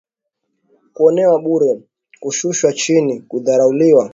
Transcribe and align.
Kuonewa 0.93 1.37
bure, 1.39 1.71
kushushwa 2.21 2.73
chini, 2.73 3.21
kudharauliwa. 3.21 4.03